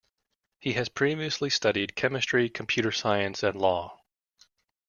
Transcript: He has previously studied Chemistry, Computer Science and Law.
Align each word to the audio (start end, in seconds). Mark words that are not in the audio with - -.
He 0.57 0.73
has 0.73 0.89
previously 0.89 1.51
studied 1.51 1.95
Chemistry, 1.95 2.49
Computer 2.49 2.91
Science 2.91 3.43
and 3.43 3.55
Law. 3.55 3.99